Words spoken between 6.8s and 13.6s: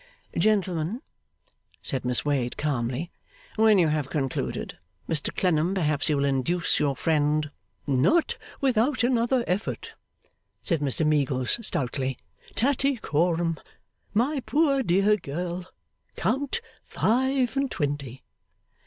friend' 'Not without another effort,' said Mr Meagles, stoutly. 'Tattycoram,